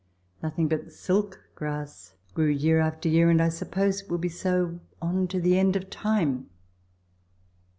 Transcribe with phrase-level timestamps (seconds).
[0.41, 4.79] Nothing but silk grass grew year after year, and I suppose it would be so
[4.99, 6.49] on to the end of time.